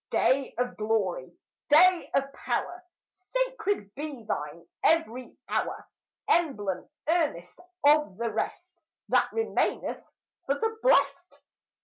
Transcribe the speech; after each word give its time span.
Day 0.09 0.55
of 0.57 0.77
glory! 0.77 1.31
day 1.69 2.09
of 2.15 2.33
power! 2.33 2.83
Sacred 3.11 3.93
be 3.93 4.23
thine 4.27 4.67
ev'ry 4.83 5.37
hour! 5.47 5.87
Emblem, 6.27 6.89
earnest 7.07 7.59
of 7.85 8.17
the 8.17 8.31
rest 8.31 8.73
That 9.09 9.29
remaineth 9.31 10.03
for 10.47 10.55
the 10.55 10.75
blest! 10.81 11.43